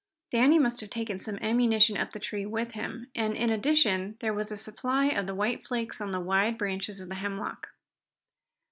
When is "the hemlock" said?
7.07-7.67